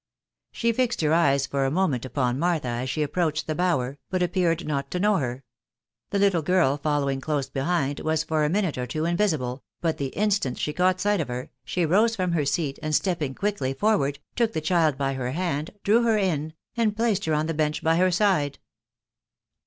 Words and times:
She 0.51 0.71
fixed 0.73 1.01
her 1.01 1.11
eyea 1.11 1.47
for 1.47 1.63
a 1.63 1.69
moment 1.69 2.05
upon 2.05 2.39
Martha 2.39 2.67
aa 2.67 2.85
she 2.85 3.03
ap 3.03 3.11
proached 3.11 3.45
the 3.45 3.53
bower, 3.53 3.99
hot 4.11 4.23
appeared 4.23 4.65
not 4.65 4.89
to 4.89 4.99
know 4.99 5.17
her; 5.17 5.43
the 6.09 6.17
little 6.17 6.41
girl 6.41 6.77
following 6.77 7.19
dose 7.19 7.49
behind, 7.51 7.99
was 7.99 8.23
for 8.23 8.43
a 8.43 8.49
minute 8.49 8.79
or 8.79 8.87
two 8.87 9.05
invisible; 9.05 9.63
but 9.79 9.99
the 9.99 10.07
instant 10.15 10.57
she 10.57 10.73
caught 10.73 10.99
sight 10.99 11.21
of 11.21 11.27
her, 11.27 11.51
she 11.63 11.85
rose 11.85 12.15
from 12.15 12.31
her 12.31 12.45
seat, 12.45 12.79
and 12.81 12.95
stepping 12.95 13.35
quickly 13.35 13.75
forward, 13.75 14.17
took 14.35 14.53
the 14.53 14.59
child 14.59 14.97
by 14.97 15.13
her 15.13 15.33
hand, 15.33 15.69
drew 15.83 16.01
her 16.01 16.17
in, 16.17 16.53
and 16.75 16.97
placed 16.97 17.25
her 17.25 17.35
on 17.35 17.45
the 17.45 17.53
bench 17.53 17.83
by 17.83 17.97
her 17.97 18.09
aide. 18.21 18.57